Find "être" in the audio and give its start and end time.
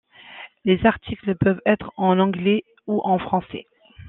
1.67-1.93